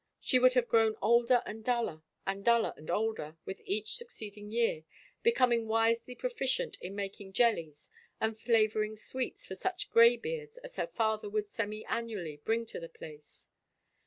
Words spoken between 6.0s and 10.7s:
proficient in making jellies and flavoring sweets for such gray beards